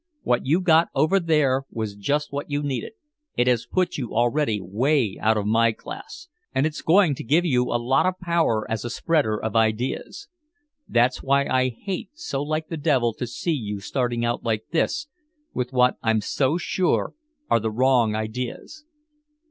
[0.23, 2.93] What you got over there was just what you needed,
[3.37, 7.45] it has put you already way out of my class, and it's going to give
[7.45, 10.27] you a lot of power as a spreader of ideas.
[10.87, 15.05] That's why I hate so like the devil to see you starting out like this,
[15.53, 17.13] with what I'm so sure
[17.47, 18.83] are the wrong ideas."